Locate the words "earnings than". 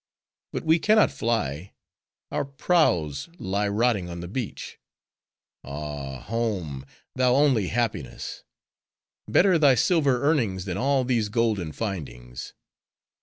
10.23-10.77